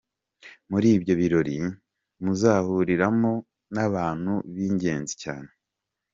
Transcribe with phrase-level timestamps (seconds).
[0.71, 1.57] Muri ibyo birori
[2.23, 3.33] muzahuriramo
[3.73, 5.49] n’abantu b’ingenzi cyane.